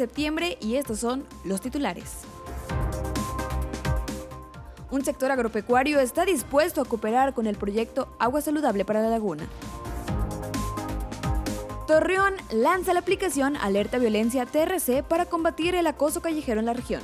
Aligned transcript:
17 0.00 0.06
de 0.06 0.06
septiembre 0.06 0.58
y 0.60 0.76
estos 0.76 0.98
son 0.98 1.26
los 1.44 1.60
titulares. 1.60 2.22
Un 4.90 5.04
sector 5.04 5.30
agropecuario 5.30 6.00
está 6.00 6.24
dispuesto 6.24 6.80
a 6.80 6.84
cooperar 6.84 7.32
con 7.32 7.46
el 7.46 7.56
proyecto 7.56 8.08
Agua 8.18 8.40
Saludable 8.40 8.84
para 8.84 9.02
la 9.02 9.10
Laguna. 9.10 9.44
Torreón 11.86 12.34
lanza 12.52 12.92
la 12.92 13.00
aplicación 13.00 13.56
Alerta 13.56 13.98
Violencia 13.98 14.46
TRC 14.46 15.02
para 15.02 15.26
combatir 15.26 15.74
el 15.74 15.86
acoso 15.86 16.20
callejero 16.20 16.60
en 16.60 16.66
la 16.66 16.74
región. 16.74 17.02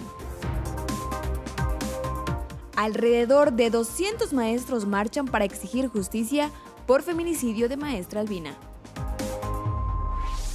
Alrededor 2.76 3.52
de 3.52 3.70
200 3.70 4.32
maestros 4.32 4.86
marchan 4.86 5.26
para 5.26 5.44
exigir 5.44 5.88
justicia 5.88 6.50
por 6.86 7.02
feminicidio 7.02 7.68
de 7.68 7.76
maestra 7.76 8.20
Albina. 8.20 8.56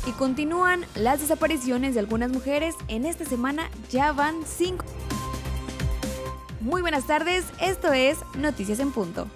Y 0.05 0.12
continúan 0.14 0.86
las 0.96 1.20
desapariciones 1.20 1.94
de 1.94 2.00
algunas 2.00 2.32
mujeres. 2.32 2.76
En 2.88 3.05
esta 3.05 3.26
semana 3.26 3.70
ya 3.90 4.12
van 4.12 4.36
cinco. 4.46 4.86
Muy 6.60 6.82
buenas 6.82 7.05
tardes, 7.05 7.46
esto 7.60 7.91
es 7.94 8.18
Noticias 8.36 8.80
en 8.80 8.91
Punto. 8.91 9.27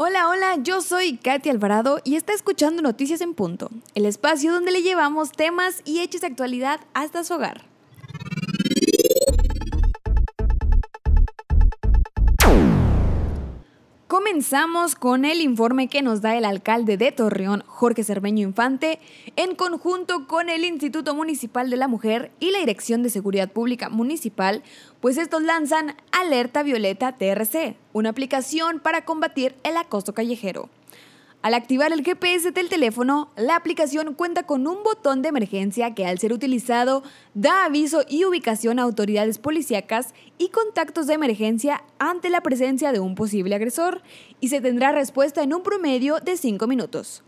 Hola, 0.00 0.28
hola, 0.28 0.56
yo 0.62 0.80
soy 0.80 1.16
Katy 1.16 1.50
Alvarado 1.50 2.00
y 2.04 2.16
está 2.16 2.32
escuchando 2.32 2.82
Noticias 2.82 3.20
en 3.20 3.34
Punto, 3.34 3.68
el 3.94 4.06
espacio 4.06 4.52
donde 4.52 4.70
le 4.70 4.82
llevamos 4.82 5.32
temas 5.32 5.82
y 5.84 6.00
hechos 6.00 6.20
de 6.20 6.28
actualidad 6.28 6.80
hasta 6.94 7.24
su 7.24 7.34
hogar. 7.34 7.67
Comenzamos 14.18 14.96
con 14.96 15.24
el 15.24 15.40
informe 15.40 15.86
que 15.86 16.02
nos 16.02 16.20
da 16.20 16.36
el 16.36 16.44
alcalde 16.44 16.96
de 16.96 17.12
Torreón, 17.12 17.62
Jorge 17.68 18.02
Cermeño 18.02 18.48
Infante, 18.48 18.98
en 19.36 19.54
conjunto 19.54 20.26
con 20.26 20.48
el 20.48 20.64
Instituto 20.64 21.14
Municipal 21.14 21.70
de 21.70 21.76
la 21.76 21.86
Mujer 21.86 22.32
y 22.40 22.50
la 22.50 22.58
Dirección 22.58 23.04
de 23.04 23.10
Seguridad 23.10 23.48
Pública 23.48 23.90
Municipal, 23.90 24.64
pues 25.00 25.18
estos 25.18 25.44
lanzan 25.44 25.94
Alerta 26.10 26.64
Violeta 26.64 27.12
TRC, 27.12 27.76
una 27.92 28.10
aplicación 28.10 28.80
para 28.80 29.04
combatir 29.04 29.54
el 29.62 29.76
acoso 29.76 30.12
callejero. 30.14 30.68
Al 31.40 31.54
activar 31.54 31.92
el 31.92 32.02
GPS 32.02 32.50
del 32.50 32.68
teléfono, 32.68 33.28
la 33.36 33.54
aplicación 33.54 34.14
cuenta 34.14 34.42
con 34.42 34.66
un 34.66 34.82
botón 34.82 35.22
de 35.22 35.28
emergencia 35.28 35.94
que 35.94 36.04
al 36.04 36.18
ser 36.18 36.32
utilizado 36.32 37.04
da 37.32 37.64
aviso 37.64 38.02
y 38.08 38.24
ubicación 38.24 38.80
a 38.80 38.82
autoridades 38.82 39.38
policíacas 39.38 40.14
y 40.36 40.48
contactos 40.48 41.06
de 41.06 41.14
emergencia 41.14 41.84
ante 42.00 42.28
la 42.28 42.40
presencia 42.40 42.90
de 42.90 42.98
un 42.98 43.14
posible 43.14 43.54
agresor 43.54 44.02
y 44.40 44.48
se 44.48 44.60
tendrá 44.60 44.90
respuesta 44.90 45.44
en 45.44 45.54
un 45.54 45.62
promedio 45.62 46.18
de 46.18 46.36
5 46.36 46.66
minutos. 46.66 47.22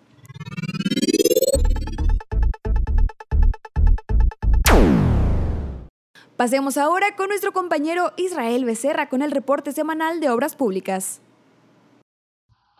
Pasemos 6.36 6.78
ahora 6.78 7.14
con 7.14 7.28
nuestro 7.28 7.52
compañero 7.52 8.12
Israel 8.17 8.64
Becerra 8.64 9.08
con 9.08 9.22
el 9.22 9.30
reporte 9.30 9.70
semanal 9.70 10.19
de 10.19 10.30
obras 10.30 10.56
públicas. 10.56 11.20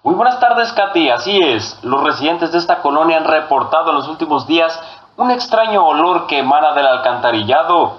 Muy 0.03 0.15
buenas 0.15 0.41
tardes, 0.41 0.73
Katy. 0.73 1.11
Así 1.11 1.39
es, 1.43 1.79
los 1.83 2.03
residentes 2.03 2.53
de 2.53 2.59
esta 2.59 2.81
colonia 2.81 3.19
han 3.19 3.27
reportado 3.27 3.91
en 3.91 3.97
los 3.97 4.09
últimos 4.09 4.47
días 4.47 4.81
un 5.19 5.31
extraño 5.31 5.87
olor 5.87 6.27
que 6.27 6.39
emana 6.39 6.73
del 6.73 6.87
alcantarillado. 6.87 7.99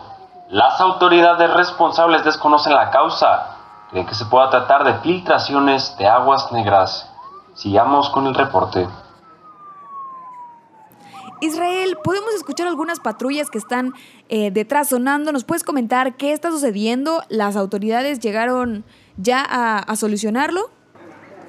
Las 0.50 0.82
autoridades 0.82 1.54
responsables 1.54 2.24
desconocen 2.26 2.74
la 2.74 2.90
causa. 2.90 3.56
Creen 3.92 4.08
que 4.08 4.16
se 4.16 4.26
pueda 4.26 4.50
tratar 4.50 4.84
de 4.84 4.96
filtraciones 4.96 5.96
de 6.00 6.08
aguas 6.08 6.52
negras. 6.52 7.08
Sigamos 7.54 8.10
con 8.10 8.26
el 8.26 8.34
reporte. 8.34 8.88
Israel, 11.40 12.00
podemos 12.04 12.34
escuchar 12.34 12.68
algunas 12.68 13.00
patrullas 13.00 13.52
que 13.52 13.60
están 13.60 13.94
eh, 14.28 14.50
detrás 14.50 14.90
sonando. 14.90 15.32
¿Nos 15.32 15.44
puedes 15.44 15.64
comentar 15.64 16.16
qué 16.16 16.34
está 16.34 16.50
sucediendo? 16.50 17.22
¿Las 17.30 17.56
autoridades 17.56 18.20
llegaron 18.20 18.86
ya 19.18 19.44
a 19.44 19.96
solucionarlo? 19.96 20.81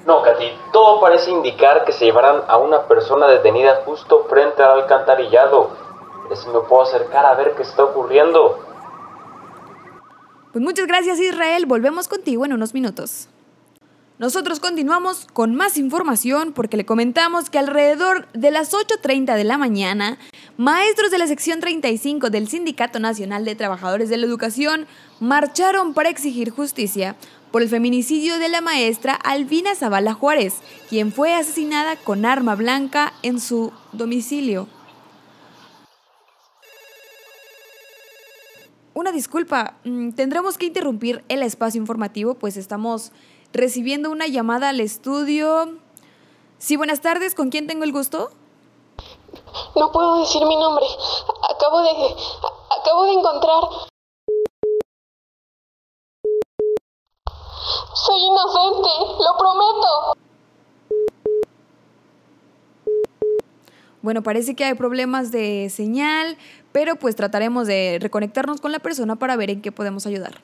No, 0.05 0.21
Katy, 0.21 0.51
todo 0.73 0.99
parece 0.99 1.31
indicar 1.31 1.85
que 1.85 1.93
se 1.93 2.05
llevarán 2.05 2.41
a 2.47 2.57
una 2.57 2.87
persona 2.87 3.27
detenida 3.27 3.83
justo 3.85 4.25
frente 4.29 4.61
al 4.61 4.81
alcantarillado. 4.81 5.71
Si 6.35 6.47
me 6.49 6.59
puedo 6.61 6.81
acercar 6.81 7.25
a 7.25 7.35
ver 7.35 7.53
qué 7.55 7.63
está 7.63 7.83
ocurriendo. 7.83 8.59
Pues 10.51 10.63
muchas 10.63 10.87
gracias 10.87 11.19
Israel, 11.19 11.65
volvemos 11.65 12.07
contigo 12.07 12.45
en 12.45 12.53
unos 12.53 12.73
minutos. 12.73 13.29
Nosotros 14.19 14.59
continuamos 14.59 15.27
con 15.33 15.55
más 15.55 15.77
información 15.77 16.53
porque 16.53 16.77
le 16.77 16.85
comentamos 16.85 17.49
que 17.49 17.57
alrededor 17.57 18.27
de 18.33 18.51
las 18.51 18.73
8.30 18.73 19.35
de 19.35 19.43
la 19.43 19.57
mañana, 19.57 20.19
maestros 20.55 21.11
de 21.11 21.17
la 21.17 21.27
sección 21.27 21.59
35 21.59 22.29
del 22.29 22.47
Sindicato 22.47 22.99
Nacional 22.99 23.43
de 23.45 23.55
Trabajadores 23.55 24.09
de 24.09 24.17
la 24.17 24.25
Educación 24.25 24.85
marcharon 25.19 25.93
para 25.93 26.09
exigir 26.09 26.51
justicia 26.51 27.15
por 27.53 27.61
el 27.61 27.69
feminicidio 27.69 28.39
de 28.39 28.49
la 28.49 28.61
maestra 28.61 29.13
Albina 29.13 29.75
Zavala 29.75 30.15
Juárez, 30.15 30.55
quien 30.89 31.13
fue 31.13 31.35
asesinada 31.35 31.95
con 31.97 32.25
arma 32.25 32.55
blanca 32.55 33.13
en 33.21 33.39
su 33.39 33.71
domicilio. 33.91 34.67
Una 38.95 39.11
disculpa, 39.11 39.75
mm, 39.83 40.13
tendremos 40.13 40.57
que 40.57 40.65
interrumpir 40.65 41.23
el 41.29 41.43
espacio 41.43 41.79
informativo, 41.79 42.33
pues 42.33 42.57
estamos 42.57 43.11
recibiendo 43.53 44.09
una 44.09 44.25
llamada 44.25 44.69
al 44.69 44.79
estudio. 44.79 45.77
Sí, 46.57 46.75
buenas 46.75 47.01
tardes, 47.01 47.35
¿con 47.35 47.51
quién 47.51 47.67
tengo 47.67 47.83
el 47.83 47.91
gusto? 47.91 48.31
No 49.75 49.91
puedo 49.91 50.21
decir 50.21 50.43
mi 50.43 50.55
nombre. 50.55 50.85
Acabo 51.55 51.83
de. 51.83 51.91
Acabo 52.81 53.03
de 53.03 53.11
encontrar 53.11 53.92
Soy 57.93 58.19
inocente, 58.21 58.89
lo 59.19 59.37
prometo. 59.37 60.17
Bueno, 64.01 64.21
parece 64.21 64.55
que 64.55 64.65
hay 64.65 64.73
problemas 64.73 65.31
de 65.31 65.69
señal, 65.69 66.37
pero 66.73 66.97
pues 66.97 67.15
trataremos 67.15 67.67
de 67.67 67.99
reconectarnos 68.01 68.59
con 68.59 68.73
la 68.73 68.79
persona 68.79 69.15
para 69.15 69.37
ver 69.37 69.49
en 69.49 69.61
qué 69.61 69.71
podemos 69.71 70.05
ayudar. 70.05 70.41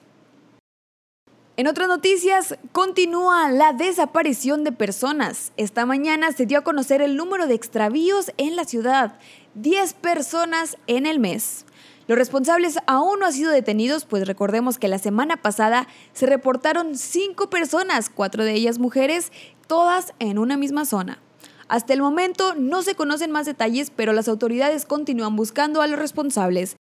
En 1.57 1.67
otras 1.67 1.89
noticias, 1.89 2.55
continúa 2.71 3.51
la 3.51 3.73
desaparición 3.73 4.63
de 4.63 4.71
personas. 4.71 5.51
Esta 5.57 5.85
mañana 5.85 6.31
se 6.31 6.45
dio 6.45 6.59
a 6.59 6.63
conocer 6.63 7.01
el 7.01 7.17
número 7.17 7.47
de 7.47 7.55
extravíos 7.55 8.31
en 8.37 8.55
la 8.55 8.63
ciudad, 8.63 9.19
10 9.55 9.93
personas 9.95 10.77
en 10.87 11.05
el 11.05 11.19
mes. 11.19 11.65
Los 12.09 12.17
responsables 12.17 12.79
aún 12.87 13.19
no 13.19 13.27
han 13.27 13.33
sido 13.33 13.51
detenidos, 13.51 14.05
pues 14.05 14.25
recordemos 14.25 14.79
que 14.79 14.87
la 14.87 14.97
semana 14.97 15.37
pasada 15.37 15.87
se 16.11 16.25
reportaron 16.25 16.97
cinco 16.97 17.51
personas, 17.51 18.09
cuatro 18.09 18.43
de 18.43 18.53
ellas 18.53 18.79
mujeres, 18.79 19.31
todas 19.67 20.15
en 20.17 20.39
una 20.39 20.57
misma 20.57 20.85
zona. 20.85 21.19
Hasta 21.67 21.93
el 21.93 22.01
momento 22.01 22.55
no 22.55 22.81
se 22.81 22.95
conocen 22.95 23.29
más 23.29 23.45
detalles, 23.45 23.91
pero 23.91 24.11
las 24.11 24.27
autoridades 24.27 24.85
continúan 24.85 25.35
buscando 25.35 25.83
a 25.83 25.87
los 25.87 25.99
responsables. 25.99 26.77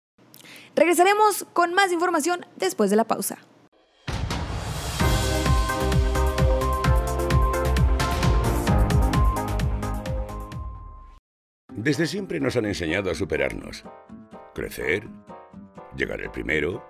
Regresaremos 0.76 1.48
con 1.54 1.74
más 1.74 1.92
información 1.92 2.46
después 2.58 2.92
de 2.92 2.96
la 2.96 3.06
pausa. 3.06 3.40
Desde 11.74 12.06
siempre 12.06 12.40
nos 12.40 12.56
han 12.58 12.66
enseñado 12.66 13.10
a 13.10 13.16
superarnos 13.16 13.84
crecer, 14.56 15.08
llegar 15.96 16.22
el 16.22 16.32
primero, 16.32 16.84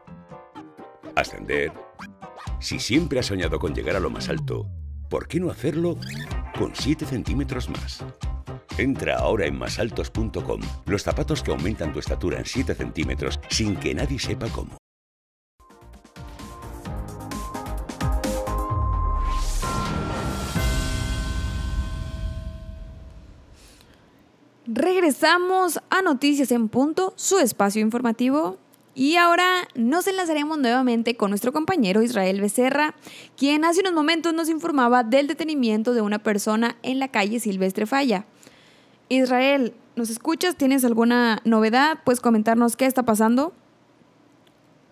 ascender. 1.15 1.73
Si 2.59 2.79
siempre 2.79 3.19
has 3.19 3.25
soñado 3.25 3.59
con 3.59 3.75
llegar 3.75 3.97
a 3.97 3.99
lo 3.99 4.09
más 4.09 4.29
alto, 4.29 4.69
¿por 5.09 5.27
qué 5.27 5.41
no 5.41 5.49
hacerlo 5.49 5.97
con 6.57 6.73
7 6.73 7.05
centímetros 7.05 7.67
más? 7.69 8.05
Entra 8.77 9.17
ahora 9.17 9.47
en 9.47 9.57
masaltos.com, 9.57 10.61
los 10.85 11.03
zapatos 11.03 11.43
que 11.43 11.51
aumentan 11.51 11.91
tu 11.91 11.99
estatura 11.99 12.39
en 12.39 12.45
7 12.45 12.75
centímetros 12.75 13.39
sin 13.49 13.75
que 13.75 13.93
nadie 13.93 14.19
sepa 14.19 14.47
cómo. 14.49 14.77
Regresamos 24.67 25.79
a 25.91 26.01
Noticias 26.01 26.51
en 26.51 26.69
Punto, 26.69 27.13
su 27.17 27.37
espacio 27.37 27.81
informativo. 27.81 28.57
Y 28.95 29.17
ahora 29.17 29.45
nos 29.75 30.07
enlazaremos 30.07 30.57
nuevamente 30.57 31.15
con 31.15 31.29
nuestro 31.29 31.53
compañero 31.53 32.01
Israel 32.01 32.41
Becerra, 32.41 32.95
quien 33.37 33.63
hace 33.63 33.81
unos 33.81 33.93
momentos 33.93 34.33
nos 34.33 34.49
informaba 34.49 35.03
del 35.03 35.27
detenimiento 35.27 35.93
de 35.93 36.01
una 36.01 36.17
persona 36.17 36.77
en 36.81 36.97
la 36.97 37.09
calle 37.09 37.39
Silvestre 37.39 37.85
Falla. 37.85 38.25
Israel, 39.09 39.75
¿nos 39.95 40.09
escuchas? 40.09 40.55
¿Tienes 40.55 40.83
alguna 40.83 41.41
novedad? 41.43 41.99
¿Puedes 42.03 42.19
comentarnos 42.19 42.75
qué 42.75 42.87
está 42.87 43.03
pasando? 43.03 43.53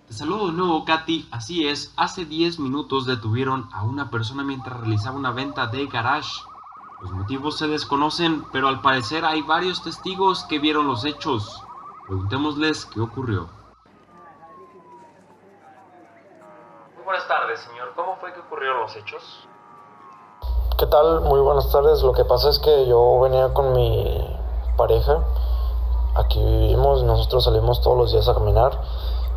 Saludo 0.10 0.52
de 0.52 0.54
nuevo, 0.54 0.86
Katy. 0.86 1.30
Así 1.32 1.66
es, 1.66 1.94
hace 1.96 2.26
10 2.26 2.60
minutos 2.60 3.08
detuvieron 3.08 3.70
a 3.72 3.84
una 3.84 4.12
persona 4.12 4.44
mientras 4.44 4.82
realizaba 4.82 5.18
una 5.18 5.32
venta 5.32 5.66
de 5.66 5.88
garage. 5.88 6.42
Los 7.04 7.12
motivos 7.12 7.58
se 7.58 7.68
desconocen, 7.68 8.46
pero 8.54 8.70
al 8.70 8.80
parecer 8.80 9.26
hay 9.26 9.42
varios 9.42 9.84
testigos 9.84 10.46
que 10.46 10.58
vieron 10.58 10.88
los 10.88 11.04
hechos. 11.04 11.62
Preguntémosles 12.08 12.86
qué 12.86 13.02
ocurrió. 13.02 13.50
Muy 16.96 17.04
buenas 17.04 17.28
tardes, 17.28 17.60
señor. 17.60 17.92
¿Cómo 17.98 18.16
fue 18.22 18.34
que 18.34 18.40
ocurrieron 18.40 18.80
los 18.80 18.96
hechos? 18.96 19.46
¿Qué 20.78 20.86
tal? 20.86 21.20
Muy 21.22 21.42
buenas 21.42 21.70
tardes. 21.74 22.02
Lo 22.04 22.14
que 22.14 22.24
pasa 22.24 22.50
es 22.50 22.60
que 22.60 22.88
yo 22.88 23.20
venía 23.20 23.54
con 23.54 23.74
mi 23.74 24.26
pareja. 24.78 25.26
Aquí 26.16 26.40
vivimos, 26.42 27.04
nosotros 27.04 27.44
salimos 27.44 27.82
todos 27.82 27.98
los 27.98 28.14
días 28.14 28.30
a 28.30 28.34
caminar 28.34 28.80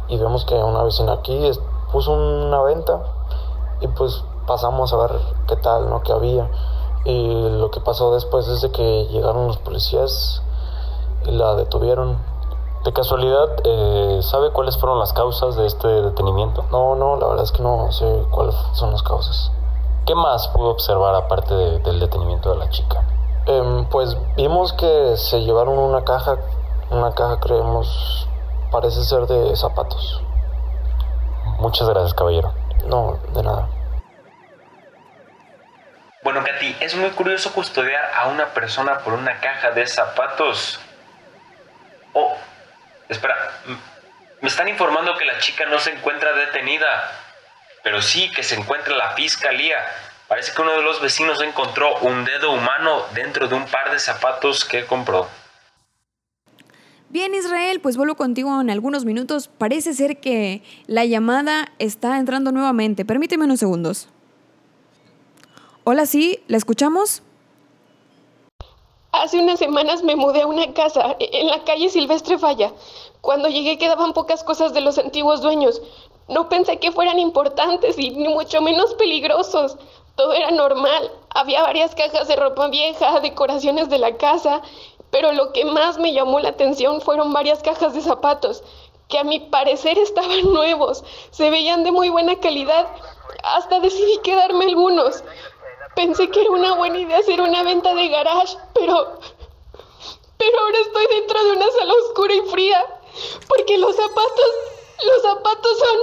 y 0.07 0.17
vemos 0.19 0.45
que 0.45 0.55
una 0.55 0.85
vecina 0.85 1.15
aquí 1.15 1.51
puso 1.91 2.13
una 2.13 2.63
venta 2.63 3.03
y 3.81 3.89
pues 3.89 4.23
pasamos 4.47 4.93
a 4.93 4.99
ver 4.99 5.21
qué 5.49 5.57
tal, 5.57 5.91
¿no? 5.91 6.05
Que 6.05 6.13
había. 6.13 6.49
Y 7.07 7.49
lo 7.59 7.71
que 7.71 7.81
pasó 7.81 8.13
después 8.13 8.47
es 8.49 8.61
de 8.61 8.71
que 8.71 9.07
llegaron 9.07 9.47
los 9.47 9.57
policías 9.57 10.43
y 11.25 11.31
la 11.31 11.55
detuvieron. 11.55 12.19
De 12.85 12.93
casualidad, 12.93 13.49
eh, 13.65 14.21
¿sabe 14.23 14.51
cuáles 14.51 14.77
fueron 14.77 14.99
las 14.99 15.13
causas 15.13 15.57
de 15.57 15.67
este 15.67 15.89
detenimiento? 15.89 16.65
No, 16.71 16.95
no, 16.95 17.17
la 17.17 17.27
verdad 17.27 17.45
es 17.45 17.53
que 17.53 17.63
no 17.63 17.91
sé 17.93 18.27
cuáles 18.31 18.55
son 18.75 18.93
las 18.93 19.03
causas. 19.03 19.51
¿Qué 20.05 20.15
más 20.15 20.49
pudo 20.49 20.71
observar 20.71 21.15
aparte 21.15 21.55
del 21.55 21.99
detenimiento 21.99 22.51
de 22.51 22.57
la 22.59 22.69
chica? 22.69 23.03
Em, 23.47 23.89
pues 23.89 24.17
vimos 24.37 24.73
que 24.73 25.17
se 25.17 25.41
llevaron 25.41 25.79
una 25.79 26.05
caja, 26.05 26.37
una 26.91 27.13
caja 27.13 27.41
creemos 27.41 28.29
Parece 28.71 29.05
ser 29.05 29.27
de 29.27 29.55
zapatos. 29.55 30.21
Muchas 31.61 31.89
gracias, 31.89 32.15
caballero. 32.15 32.53
No, 32.87 33.17
de 33.33 33.43
nada. 33.43 33.69
Bueno, 36.27 36.43
Katy, 36.43 36.79
es 36.81 36.97
muy 36.97 37.11
curioso 37.11 37.53
custodiar 37.53 38.11
a 38.13 38.27
una 38.27 38.47
persona 38.47 38.99
por 38.99 39.13
una 39.13 39.39
caja 39.39 39.71
de 39.71 39.87
zapatos. 39.87 40.81
Oh, 42.15 42.37
espera, 43.09 43.37
me 44.41 44.49
están 44.49 44.67
informando 44.67 45.17
que 45.17 45.25
la 45.25 45.39
chica 45.39 45.67
no 45.67 45.79
se 45.79 45.93
encuentra 45.93 46.33
detenida, 46.33 47.13
pero 47.85 48.03
sí 48.03 48.29
que 48.33 48.43
se 48.43 48.57
encuentra 48.57 48.97
la 48.97 49.11
fiscalía. 49.13 49.77
Parece 50.27 50.53
que 50.53 50.63
uno 50.63 50.73
de 50.73 50.83
los 50.83 51.01
vecinos 51.01 51.41
encontró 51.43 51.97
un 51.99 52.25
dedo 52.25 52.51
humano 52.51 53.05
dentro 53.15 53.47
de 53.47 53.55
un 53.55 53.67
par 53.67 53.93
de 53.93 54.01
zapatos 54.01 54.65
que 54.65 54.85
compró. 54.85 55.29
Bien, 57.09 57.37
Israel, 57.37 57.79
pues 57.79 57.97
vuelvo 57.97 58.17
contigo 58.17 58.61
en 58.61 58.71
algunos 58.71 59.05
minutos. 59.05 59.47
Parece 59.47 59.93
ser 59.93 60.19
que 60.19 60.65
la 60.89 61.05
llamada 61.05 61.69
está 61.79 62.19
entrando 62.19 62.51
nuevamente. 62.51 63.05
Permíteme 63.05 63.45
unos 63.45 63.61
segundos. 63.61 64.09
Hola, 65.89 66.05
sí, 66.05 66.43
¿la 66.49 66.57
escuchamos? 66.57 67.23
Hace 69.13 69.39
unas 69.39 69.61
semanas 69.61 70.03
me 70.03 70.17
mudé 70.17 70.43
a 70.43 70.47
una 70.49 70.75
casa 70.75 71.15
en 71.21 71.47
la 71.47 71.63
calle 71.63 71.89
Silvestre 71.89 72.39
Falla. 72.39 72.73
Cuando 73.21 73.49
llegué 73.49 73.79
quedaban 73.79 74.13
pocas 74.13 74.43
cosas 74.43 74.75
de 74.75 74.81
los 74.81 74.99
antiguos 74.99 75.43
dueños. 75.43 75.81
No 76.27 76.49
pensé 76.49 76.81
que 76.81 76.91
fueran 76.91 77.21
importantes 77.21 77.97
y 78.01 78.11
ni 78.11 78.27
mucho 78.27 78.61
menos 78.63 78.95
peligrosos. 78.95 79.77
Todo 80.17 80.33
era 80.33 80.51
normal. 80.51 81.13
Había 81.31 81.63
varias 81.63 81.95
cajas 81.95 82.27
de 82.27 82.35
ropa 82.35 82.67
vieja, 82.67 83.21
decoraciones 83.21 83.89
de 83.89 83.99
la 83.99 84.17
casa 84.17 84.63
pero 85.11 85.33
lo 85.33 85.53
que 85.53 85.65
más 85.65 85.99
me 85.99 86.13
llamó 86.13 86.41
la 86.41 86.51
atención 86.51 87.01
fueron 87.01 87.33
varias 87.33 87.63
cajas 87.63 87.95
de 87.95 88.01
zapatos, 88.01 88.63
que 89.09 89.19
a 89.19 89.25
mi 89.25 89.41
parecer 89.41 89.99
estaban 89.99 90.43
nuevos, 90.53 91.05
se 91.31 91.51
veían 91.51 91.85
de 91.85 91.93
muy 91.93 92.09
buena 92.09 92.39
calidad. 92.39 92.87
Hasta 93.43 93.81
decidí 93.81 94.19
quedarme 94.25 94.67
algunos. 94.67 95.23
Pensé 95.97 96.31
que 96.31 96.43
era 96.43 96.51
una 96.51 96.75
buena 96.75 96.99
idea 96.99 97.19
hacer 97.19 97.41
una 97.41 97.63
venta 97.63 97.95
de 97.95 98.09
garage, 98.09 98.57
pero... 98.75 99.19
Pero 100.39 100.61
ahora 100.61 100.79
estoy 100.79 101.07
dentro 101.07 101.43
de 101.43 101.53
una 101.53 101.67
sala 101.71 101.95
oscura 102.05 102.35
y 102.35 102.41
fría, 102.51 102.87
porque 103.49 103.79
los 103.79 103.97
zapatos... 103.97 104.51
Los 105.05 105.23
zapatos 105.23 105.79
son... 105.79 105.99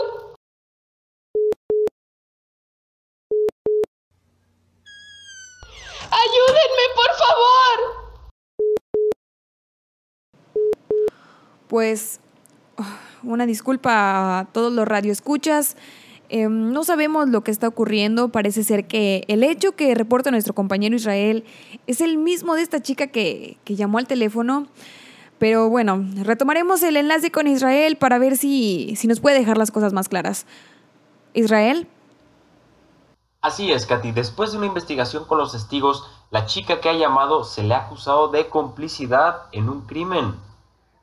¡Ayúdenme, 6.11 6.85
por 6.95 7.15
favor! 7.15 8.03
pues 11.73 12.19
una 13.23 13.47
disculpa 13.47 14.37
a 14.37 14.45
todos 14.45 14.71
los 14.71 14.87
radioescuchas. 14.87 15.75
Eh, 16.29 16.47
no 16.49 16.83
sabemos 16.83 17.29
lo 17.29 17.43
que 17.43 17.51
está 17.51 17.67
ocurriendo. 17.67 18.29
Parece 18.29 18.63
ser 18.63 18.87
que 18.87 19.23
el 19.27 19.43
hecho 19.43 19.73
que 19.75 19.93
reporta 19.95 20.31
nuestro 20.31 20.53
compañero 20.53 20.95
Israel 20.95 21.43
es 21.87 22.01
el 22.01 22.17
mismo 22.17 22.55
de 22.55 22.61
esta 22.61 22.81
chica 22.81 23.07
que, 23.07 23.57
llamó 23.65 23.97
al 23.97 24.07
teléfono. 24.07 24.67
Pero 25.39 25.69
bueno, 25.69 26.05
retomaremos 26.21 26.81
el 26.83 26.97
enlace 26.97 27.31
con 27.31 27.47
Israel 27.47 27.97
para 27.97 28.17
ver 28.17 28.37
si, 28.37 28.95
si 28.95 29.07
nos 29.07 29.19
puede 29.19 29.37
dejar 29.39 29.57
las 29.57 29.71
cosas 29.71 29.93
más 29.93 30.09
claras. 30.09 30.45
Israel. 31.33 31.87
Así 33.41 33.71
es, 33.71 33.85
Katy. 33.85 34.11
Después 34.13 34.51
de 34.51 34.57
una 34.57 34.67
investigación 34.67 35.25
con 35.25 35.37
los 35.37 35.51
testigos, 35.51 36.09
la 36.31 36.45
chica 36.45 36.79
que 36.79 36.89
ha 36.89 36.93
llamado 36.93 37.43
se 37.43 37.63
le 37.63 37.73
ha 37.73 37.85
acusado 37.85 38.29
de 38.29 38.47
complicidad 38.47 39.43
en 39.51 39.69
un 39.69 39.81
crimen 39.81 40.33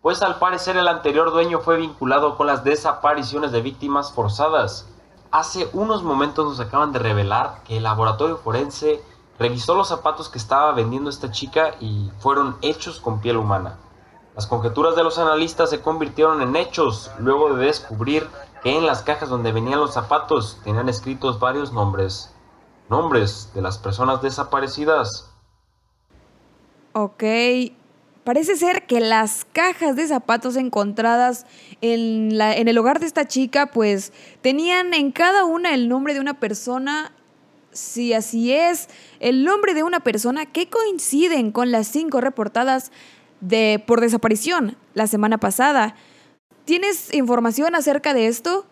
pues 0.03 0.23
al 0.23 0.39
parecer 0.39 0.77
el 0.77 0.89
anterior 0.89 1.31
dueño 1.31 1.61
fue 1.61 1.77
vinculado 1.77 2.37
con 2.37 2.47
las 2.47 2.65
desapariciones 2.65 3.53
de 3.53 3.61
víctimas 3.61 4.13
forzadas. 4.13 4.89
Hace 5.33 5.69
unos 5.73 6.03
momentos 6.03 6.45
nos 6.45 6.61
acaban 6.61 6.91
de 6.93 6.99
revelar 6.99 7.63
que 7.65 7.77
el 7.77 7.85
laboratorio 7.85 8.37
forense 8.37 9.01
revisó 9.39 9.77
los 9.77 9.89
zapatos 9.89 10.29
que 10.29 10.39
estaba 10.39 10.73
vendiendo 10.73 11.09
esta 11.09 11.31
chica 11.31 11.77
y 11.81 12.11
fueron 12.19 12.57
hechos 12.63 12.99
con 12.99 13.21
piel 13.21 13.37
humana. 13.37 13.79
Las 14.35 14.49
conjeturas 14.49 14.97
de 14.97 15.05
los 15.05 15.19
analistas 15.19 15.71
se 15.71 15.81
convirtieron 15.81 16.43
en 16.43 16.57
hechos 16.57 17.13
luego 17.19 17.55
de 17.55 17.67
descubrir 17.67 18.29
que 18.63 18.77
en 18.77 18.87
las 18.87 19.03
cajas 19.03 19.29
donde 19.29 19.53
venían 19.53 19.79
los 19.79 19.95
zapatos 19.95 20.59
tenían 20.65 20.89
escritos 20.89 21.39
varios 21.39 21.73
nombres. 21.73 22.35
Nombres 22.89 23.53
de 23.55 23.63
las 23.63 23.79
personas 23.79 24.21
desaparecidas. 24.23 25.33
Ok, 26.93 27.23
Parece 28.25 28.57
ser 28.57 28.87
que 28.87 29.01
las 29.01 29.47
cajas 29.53 29.97
de 29.97 30.07
zapatos 30.07 30.57
encontradas 30.57 31.47
en, 31.81 32.37
la, 32.37 32.55
en, 32.55 32.69
el 32.69 32.77
hogar 32.77 33.01
de 33.01 33.07
esta 33.07 33.27
chica, 33.27 33.71
pues 33.71 34.13
tenían 34.43 34.93
en 34.93 35.11
cada 35.11 35.45
una 35.45 35.75
el 35.75 35.89
nombre 35.89 36.13
de 36.13 36.21
una 36.21 36.39
persona. 36.39 37.13
Si 37.73 38.13
así 38.13 38.53
es, 38.53 38.89
el 39.21 39.45
nombre 39.45 39.75
de 39.75 39.85
una 39.85 40.01
persona 40.01 40.45
que 40.45 40.69
coinciden 40.69 41.51
con 41.51 41.71
las 41.71 41.87
cinco 41.87 42.21
reportadas 42.21 42.91
de, 43.41 43.83
por 43.87 44.01
desaparición 44.01 44.77
la 44.95 45.07
semana 45.07 45.39
pasada. 45.39 45.95
¿Tienes 46.65 47.13
información 47.15 47.75
acerca 47.75 48.13
de 48.13 48.27
esto? 48.27 48.67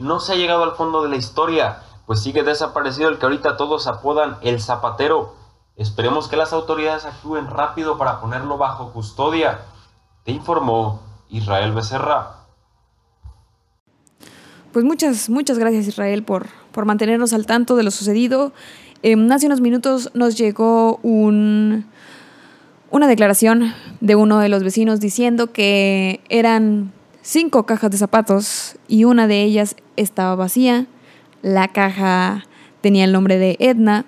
No 0.00 0.20
se 0.20 0.32
ha 0.32 0.36
llegado 0.36 0.64
al 0.64 0.76
fondo 0.76 1.02
de 1.02 1.08
la 1.08 1.16
historia, 1.16 1.82
pues 2.06 2.22
sigue 2.22 2.42
desaparecido 2.42 3.08
el 3.08 3.18
que 3.18 3.26
ahorita 3.26 3.56
todos 3.56 3.86
apodan 3.86 4.38
el 4.42 4.60
zapatero. 4.60 5.34
Esperemos 5.78 6.26
que 6.26 6.36
las 6.36 6.52
autoridades 6.52 7.04
actúen 7.04 7.46
rápido 7.46 7.98
para 7.98 8.20
ponerlo 8.20 8.58
bajo 8.58 8.92
custodia. 8.92 9.60
Te 10.24 10.32
informó 10.32 11.00
Israel 11.30 11.72
Becerra. 11.72 12.34
Pues 14.72 14.84
muchas, 14.84 15.30
muchas 15.30 15.56
gracias 15.56 15.86
Israel 15.86 16.24
por, 16.24 16.48
por 16.72 16.84
mantenernos 16.84 17.32
al 17.32 17.46
tanto 17.46 17.76
de 17.76 17.84
lo 17.84 17.92
sucedido. 17.92 18.52
hace 19.30 19.46
unos 19.46 19.60
minutos 19.60 20.10
nos 20.14 20.36
llegó 20.36 20.96
un, 21.04 21.86
una 22.90 23.06
declaración 23.06 23.72
de 24.00 24.16
uno 24.16 24.40
de 24.40 24.48
los 24.48 24.64
vecinos 24.64 24.98
diciendo 24.98 25.52
que 25.52 26.20
eran 26.28 26.92
cinco 27.22 27.66
cajas 27.66 27.92
de 27.92 27.98
zapatos 27.98 28.76
y 28.88 29.04
una 29.04 29.28
de 29.28 29.44
ellas 29.44 29.76
estaba 29.94 30.34
vacía. 30.34 30.86
La 31.40 31.68
caja 31.68 32.46
tenía 32.80 33.04
el 33.04 33.12
nombre 33.12 33.38
de 33.38 33.56
Edna 33.60 34.06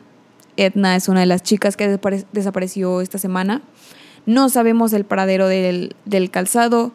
Edna 0.60 0.94
es 0.94 1.08
una 1.08 1.20
de 1.20 1.26
las 1.26 1.42
chicas 1.42 1.74
que 1.74 1.98
desapareció 2.32 3.00
esta 3.00 3.16
semana. 3.16 3.62
No 4.26 4.50
sabemos 4.50 4.92
el 4.92 5.06
paradero 5.06 5.48
del, 5.48 5.94
calzado, 6.30 6.92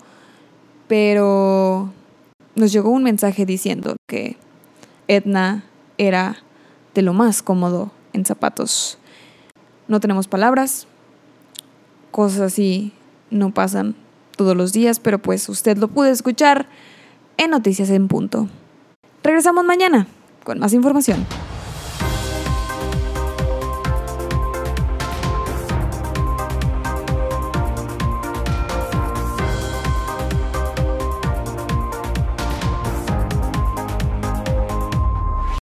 pero 0.88 1.92
nos 2.54 2.72
llegó 2.72 2.92
un 2.92 3.02
mensaje 3.02 3.44
diciendo 3.48 3.96
que 4.08 4.38
Edna 5.08 5.66
era 5.98 6.38
de 6.94 7.02
lo 7.02 7.14
más 7.14 7.42
cómodo 7.42 7.92
en 8.14 8.24
zapatos. 8.24 9.00
No 9.88 10.00
tenemos 10.00 10.28
palabras, 10.28 10.86
cosas 12.12 12.42
así 12.42 12.94
no 13.32 13.52
pasan 13.52 13.96
todos 14.38 14.56
los 14.56 14.74
días, 14.74 15.00
pero 15.00 15.18
pues 15.18 15.50
usted 15.50 15.80
lo 15.80 15.88
puede 15.88 16.12
escuchar 16.12 16.68
en 17.38 17.50
Noticias 17.50 17.90
en 17.90 18.08
Punto. 18.10 18.48
Regresamos 19.24 19.66
mañana 19.66 20.06
con 20.44 20.60
más 20.60 20.74
información. 20.74 21.26